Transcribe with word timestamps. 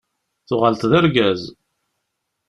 Tuɣaleḍ 0.47 0.83
d 0.91 0.93
argaz! 0.99 1.43